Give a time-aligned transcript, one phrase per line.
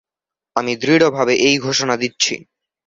[0.55, 2.33] আমি দৃঢ়ভাবে এই ঘোষণা দিচ্ছি।